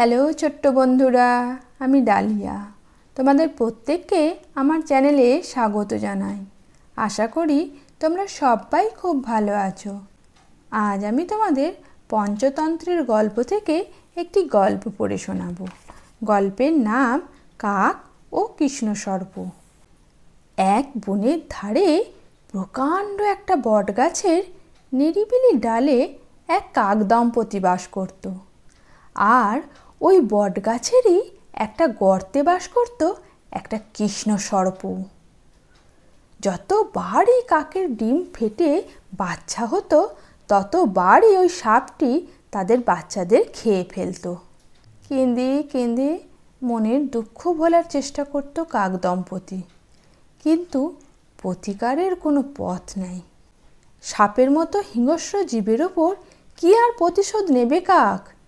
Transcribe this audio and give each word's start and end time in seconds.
Hello 0.00 0.32
ছোট্ট 0.32 0.66
বন্ধুরা, 0.66 1.56
আমি 1.78 2.00
ডালিয়া। 2.00 2.66
তোমাদের 3.16 3.48
প্রত্যেককে 3.48 4.36
আমার 4.54 4.80
চ্যানেলে 4.80 5.42
স্বাগত 5.42 5.94
জানাই। 5.94 6.44
আশা 6.96 7.26
করি 7.26 7.78
তোমরা 8.00 8.26
সবাই 8.26 8.90
খুব 8.90 9.24
ভালো 9.24 9.52
আছো। 9.52 10.00
আজ 10.70 11.04
আমি 11.04 11.24
তোমাদের 11.24 11.72
পঞ্চতন্ত্রের 12.10 13.04
গল্প 13.04 13.42
থেকে 13.42 13.84
একটি 14.16 14.44
গল্প 14.44 14.90
পড়ে 14.98 15.18
শোনাব। 15.18 15.66
গল্পের 16.24 16.72
নাম 16.72 17.20
কাক 17.58 17.96
ও 18.32 18.46
কৃষ্ণসর্প 18.58 19.44
এক 20.56 20.86
বনের 21.06 21.40
ধারে 21.50 22.04
প্রকাণ্ড 22.52 23.22
একটা 23.22 23.56
বটগাছের 23.56 24.42
নিরিবিলি 24.92 25.58
ডালে 25.58 26.18
এক 26.48 26.64
কাক 26.74 26.98
দম্পতি 27.02 27.60
বাস 27.60 27.88
করত। 27.88 28.30
আর 29.16 29.60
ওই 30.00 30.20
বটগাছেরই 30.20 31.30
একটা 31.52 31.86
গর্তে 31.86 32.42
বাস 32.42 32.68
করত 32.68 33.12
একটা 33.50 33.78
কৃষ্ণ 33.94 34.36
সর্প। 34.36 35.02
যতবারই 36.40 37.42
কাকের 37.42 37.96
ডিম 37.96 38.24
ফেটে 38.34 38.82
বাচ্চা 39.18 39.66
হতো, 39.66 40.08
ততবারই 40.48 41.36
ওই 41.36 41.48
সাপটি 41.48 42.26
তাদের 42.52 42.78
বাচ্চাদের 42.80 43.44
খেয়ে 43.52 43.84
ফেলতো। 43.90 44.36
কেঁদে 45.08 45.62
কেঁদে 45.62 46.18
মনের 46.62 47.06
দুঃখ 47.06 47.52
ভোলার 47.52 47.82
চেষ্টা 47.90 48.24
করত 48.24 48.64
কাক 48.64 48.92
দম্পতি। 48.92 49.62
কিন্তু 50.44 50.96
প্রতিকারের 51.42 52.14
কোনো 52.14 52.42
পথ 52.56 52.98
নাই। 52.98 53.20
সাপের 54.02 54.50
মতো 54.50 54.82
হিংস্র 54.94 55.44
জীবের 55.44 55.82
ওপর 55.82 56.16
কি 56.56 56.76
আর 56.76 56.92
প্রতিশোধ 56.98 57.50
নেবে 57.50 57.80
কাক? 57.80 58.39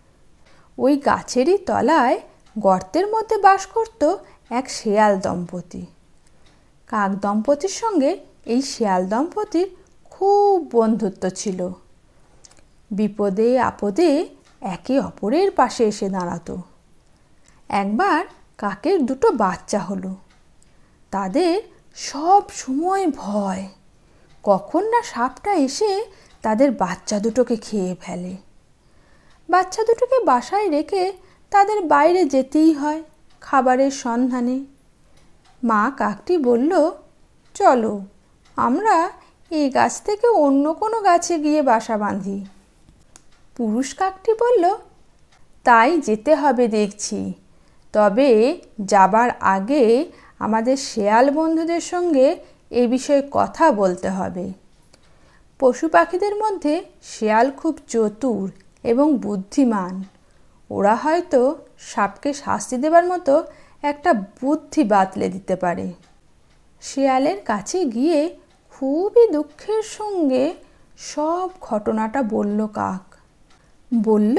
ওই 0.78 0.96
গাছেরই 0.96 1.58
তলায় 1.58 2.20
গর্তের 2.58 3.06
মধ্যে 3.06 3.36
বাস 3.36 3.66
করত 3.66 4.16
এক 4.50 4.70
শেয়াল 4.70 5.20
দম্পতি। 5.20 5.86
কাক 6.88 7.10
দম্পতির 7.10 7.70
সঙ্গে 7.70 8.18
এই 8.46 8.62
শেয়াল 8.62 9.06
দম্পতির 9.06 9.76
খুব 10.10 10.68
বন্ধুত্ব 10.72 11.28
ছিল। 11.28 11.68
বিপদে 12.90 13.60
আপদে 13.60 14.28
একে 14.60 15.00
অপরের 15.00 15.50
পাশে 15.50 15.84
এসে 15.84 16.08
দাঁড়াতো। 16.08 16.62
একবার 17.68 18.24
কাকের 18.58 19.06
দুটো 19.06 19.30
বাচ্চা 19.30 19.78
হলো। 19.78 20.14
তাদের 21.10 21.62
সব 21.94 22.42
সময় 22.50 23.10
ভয়। 23.10 23.68
কখন 24.42 24.82
না 24.84 25.02
সাপটা 25.02 25.54
এসে 25.54 26.06
তাদের 26.42 26.70
বাচ্চা 26.70 27.18
দুটোকে 27.18 27.56
খেয়ে 27.56 27.96
ফেলে। 28.00 28.36
বাচ্চা 29.52 29.82
দুটোকে 29.88 30.18
বাসায় 30.24 30.68
রেখে 30.70 31.04
তাদের 31.52 31.78
বাইরে 31.92 32.22
যেতেই 32.24 32.70
হয় 32.72 33.00
খাবারের 33.42 33.92
সন্ধানে। 34.04 34.58
মা 35.62 35.82
কাকটি 35.98 36.34
বলল, 36.48 36.72
চলো, 37.56 37.94
আমরা 38.56 38.96
এই 39.50 39.66
গাছ 39.70 39.94
থেকে 40.02 40.26
অন্য 40.44 40.64
কোনো 40.72 40.98
গাছে 41.00 41.34
গিয়ে 41.38 41.60
বাসা 41.62 41.96
বাঁধি। 41.96 42.38
পুরুষ 43.56 43.88
কাকটি 43.94 44.32
বলল, 44.42 44.64
তাই 45.66 45.90
যেতে 46.00 46.32
হবে 46.34 46.64
দেখছি। 46.68 47.20
তবে 47.94 48.30
যাবার 48.84 49.30
আগে 49.54 49.84
আমাদের 50.38 50.76
শেয়াল 50.90 51.26
বন্ধুদের 51.30 51.82
সঙ্গে 51.92 52.26
এ 52.80 52.82
বিষয়ে 52.86 53.22
কথা 53.32 53.64
বলতে 53.72 54.08
হবে। 54.10 54.46
পশু 55.60 55.86
পাখিদের 55.88 56.34
মধ্যে 56.36 56.74
শেয়াল 57.12 57.46
খুব 57.50 57.74
চতুর 57.88 58.46
এবং 58.84 59.06
বুদ্ধিমান। 59.18 59.94
ওরা 60.70 60.94
হয়তো 60.94 61.40
সাপকে 61.78 62.30
শাস্তি 62.32 62.76
দেবার 62.76 63.04
মতো 63.06 63.34
একটা 63.82 64.10
বুদ্ধি 64.40 64.84
বাতলে 64.84 65.28
দিতে 65.28 65.56
পারে। 65.56 65.92
শেয়ালের 66.82 67.38
কাছে 67.44 67.84
গিয়ে 67.84 68.20
খুবই 68.70 69.24
দুঃখের 69.32 69.82
সঙ্গে 69.82 70.44
সব 70.98 71.50
ঘটনাটা 71.60 72.22
বলল 72.22 72.66
কাক। 72.66 73.04
বলল, 73.92 74.38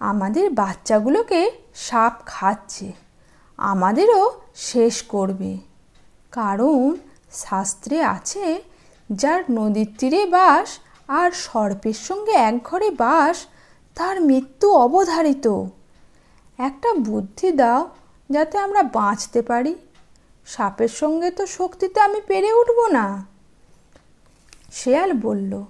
আমাদের 0.00 0.50
বাচ্চাগুলোকে 0.50 1.50
সাপ 1.74 2.14
খাচ্ছে, 2.26 2.92
আমাদেরও 3.58 4.22
শেষ 4.56 5.02
করবে। 5.02 5.52
কারণ 6.32 6.96
শাস্ত্রে 7.30 8.02
আছে, 8.02 8.62
যার 9.10 9.42
নদীর 9.50 9.90
তীরে 9.98 10.26
বাস 10.26 10.68
আর 11.08 11.30
সর্পের 11.30 11.98
সঙ্গে 12.08 12.32
এক 12.32 12.56
ঘরে 12.64 12.90
বাস 12.90 13.36
তার 13.94 14.20
মৃত্যু 14.20 14.72
অবধারিত। 14.72 15.46
একটা 16.58 16.94
বুদ্ধি 16.94 17.52
দাও 17.52 17.90
যাতে 18.30 18.58
আমরা 18.58 18.82
বাঁচতে 18.82 19.42
পারি। 19.42 19.74
সাপের 20.46 20.88
সঙ্গে 20.88 21.30
তো 21.30 21.46
শক্তিতে 21.46 22.00
আমি 22.00 22.20
পেরে 22.20 22.52
উঠব 22.52 22.86
না। 22.86 23.26
শেয়াল 24.72 25.12
বলল, 25.12 25.64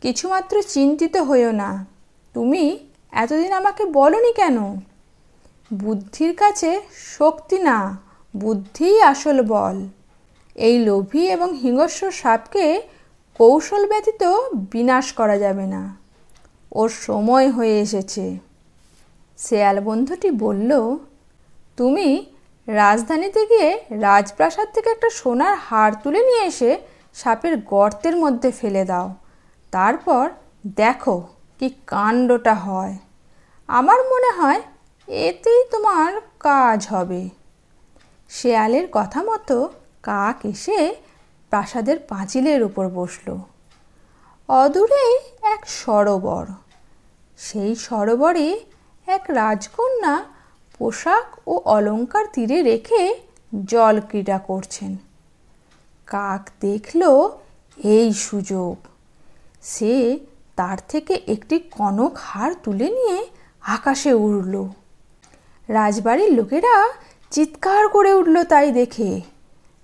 কিছুমাত্র 0.00 0.62
চিন্তিত 0.62 1.16
হইও 1.16 1.52
না। 1.52 1.86
তুমি 2.34 2.88
এতদিন 3.12 3.52
আমাকে 3.52 3.84
বলনি 3.84 4.32
কেন? 4.32 4.80
বুদ্ধির 5.74 6.36
কাছে 6.36 6.80
শক্তি 7.18 7.58
না, 7.58 7.98
বুদ্ধিই 8.36 9.02
আসল 9.02 9.42
বল। 9.42 9.88
এই 10.54 10.84
লোভী 10.84 11.26
এবং 11.26 11.58
হিংস্র 11.58 12.10
সাপকে 12.10 12.82
কৌশল 13.38 13.88
ব্যতীত 13.88 14.22
বিনাশ 14.54 15.12
করা 15.12 15.38
যাবে 15.38 15.66
না। 15.66 16.03
ওর 16.74 16.88
সময় 16.88 17.50
হয়ে 17.50 17.80
এসেছে। 17.80 18.38
শেয়াল 19.38 19.80
বন্ধুটি 19.80 20.30
বলল, 20.30 20.96
তুমি 21.76 22.26
রাজধানীতে 22.68 23.46
গিয়ে 23.46 23.80
রাজপ্রাসাদ 23.90 24.68
থেকে 24.74 24.90
একটা 24.90 25.10
সোনার 25.10 25.54
হার 25.54 25.92
তুলে 26.02 26.20
নিয়ে 26.24 26.44
এসে 26.44 26.78
সাপের 27.14 27.56
গর্তের 27.56 28.16
মধ্যে 28.16 28.50
ফেলে 28.50 28.84
দাও। 28.84 29.14
তারপর 29.72 30.30
দেখো 30.76 31.22
কি 31.58 31.74
কাণ্ডটা 31.86 32.54
হয়। 32.54 32.96
আমার 33.68 34.00
মনে 34.12 34.30
হয় 34.40 34.62
এতেই 35.08 35.64
তোমার 35.70 36.20
কাজ 36.40 36.86
হবে 36.90 37.28
শেয়ালের 38.30 38.88
কথা 38.92 39.22
মতো 39.22 39.68
কাক 40.02 40.46
এসে 40.46 40.94
প্রাসাদের 41.50 41.98
পাঁচিলের 41.98 42.62
উপর 42.62 42.88
বসল। 42.88 43.38
অদূরেই 44.48 45.14
এক 45.42 45.68
সরোবর। 45.68 46.46
সেই 47.38 47.74
সরোবরে 47.74 48.60
এক 49.06 49.24
রাজকন্যা 49.28 50.24
পোশাক 50.78 51.48
ও 51.48 51.60
অলঙ্কার 51.64 52.24
তীরে 52.32 52.62
রেখে 52.62 53.14
জল 53.64 54.00
ক্রীড়া 54.08 54.38
করছেন। 54.38 54.96
কাক 56.06 56.50
দেখল 56.60 57.28
এই 57.84 58.12
সুযোগ। 58.12 58.76
সে 59.62 60.18
তার 60.56 60.78
থেকে 60.88 61.20
একটি 61.26 61.58
কনক 61.58 62.12
হার 62.16 62.54
তুলে 62.62 62.90
নিয়ে 62.90 63.26
আকাশে 63.60 64.12
উড়ল। 64.12 64.68
রাজবাড়ির 65.68 66.32
লোকেরা 66.32 66.88
চিৎকার 67.30 67.88
করে 67.88 68.14
উঠল 68.14 68.44
তাই 68.44 68.72
দেখে। 68.72 69.20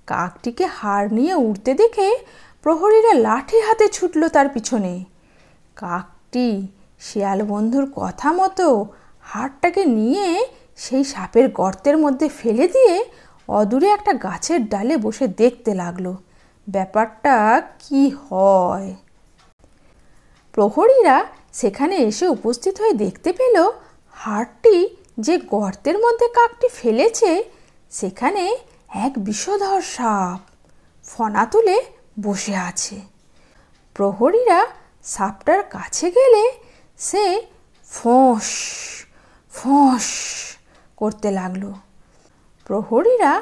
কাকটিকে 0.07 0.67
হার 0.67 1.13
নিয়ে 1.13 1.35
উড়তে 1.35 1.75
দেখে 1.75 2.19
প্রহরীরা 2.63 3.15
লাঠি 3.15 3.61
হাতে 3.61 3.89
ছুটল 3.89 4.29
তার 4.29 4.49
পিছনে। 4.49 5.05
কাকটি 5.77 6.67
শেয়াল 7.01 7.41
বন্ধুর 7.43 7.87
কথা 7.97 8.29
মতো 8.33 8.67
হাড়টাকে 9.21 9.83
নিয়ে 9.99 10.29
সেই 10.77 11.05
সাপের 11.05 11.47
গর্তের 11.53 11.97
মধ্যে 11.99 12.27
ফেলে 12.29 12.67
দিয়ে 12.69 12.95
অদূরে 13.49 13.89
একটা 13.89 14.13
গাছের 14.15 14.61
ডালে 14.69 14.97
বসে 14.97 15.27
দেখতে 15.43 15.71
লাগল। 15.75 16.07
ব্যাপারটা 16.69 17.63
কি 17.79 18.03
হয়? 18.23 18.95
প্রহরীরা 20.53 21.17
সেখানে 21.53 21.97
এসে 21.97 22.27
উপস্থিত 22.29 22.75
হয়ে 22.81 22.95
দেখতে 22.95 23.33
পেল 23.33 23.57
হাড়টি 24.11 24.77
যে 25.21 25.35
গর্তের 25.39 25.97
মধ্যে 25.99 26.27
কাকটি 26.29 26.69
ফেলেছে, 26.69 27.45
সেখানে 27.91 28.45
এক 29.07 29.13
বিষধর 29.19 29.81
সাপ 29.81 30.41
ফনা 31.05 31.47
তুলে 31.47 31.77
বসে 32.21 32.55
আছে। 32.57 32.97
প্রহরীরা 33.95 34.61
সাপটার 35.05 35.63
কাছে 35.63 36.07
গেলে 36.11 36.45
সে 37.09 37.27
ফোঁস 37.89 38.49
ফোঁস 39.53 40.07
করতে 40.97 41.29
লাগল। 41.39 41.65
প্রহরীরা 42.67 43.33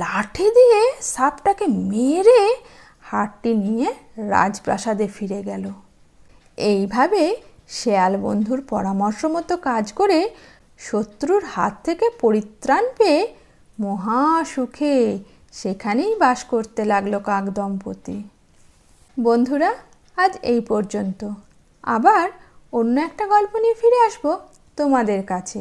লাঠি 0.00 0.46
দিয়ে 0.58 0.80
সাপটাকে 1.14 1.66
মেরে 1.92 2.42
হাটটি 3.10 3.50
নিয়ে 3.64 3.88
রাজপ্রাসাদে 4.34 5.06
ফিরে 5.16 5.40
গেল। 5.42 5.64
এইভাবে 6.72 7.22
শেয়াল 7.78 8.12
বন্ধুর 8.26 8.60
পরামর্শ 8.72 9.20
মতো 9.34 9.54
কাজ 9.68 9.86
করে 9.92 10.18
শত্রুর 10.78 11.42
হাত 11.54 11.74
থেকে 11.86 12.06
পরিত্রাণ 12.22 12.84
পেয়ে 12.98 13.20
মহা 13.78 14.22
সুখে 14.52 14.96
সেখানেই 15.52 16.12
বাস 16.22 16.40
করতে 16.52 16.82
লাগল 16.92 17.14
কাক 17.28 17.44
দম্পতি 17.56 18.18
বন্ধুরা, 19.16 19.70
আজ 20.16 20.32
এই 20.52 20.60
পর্যন্ত। 20.70 21.20
আবার 21.96 22.26
অন্য 22.78 22.96
একটা 23.00 23.24
গল্প 23.26 23.52
নিয়ে 23.56 23.76
ফিরে 23.80 23.98
আসব 24.06 24.24
তোমাদের 24.78 25.20
কাছে। 25.26 25.60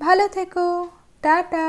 ভালো 0.00 0.24
থেকো 0.28 0.66
টাটা। 1.22 1.68